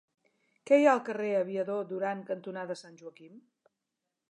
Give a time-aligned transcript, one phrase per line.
[0.69, 3.39] Què hi ha al carrer Aviador Durán cantonada Sant Joaquim?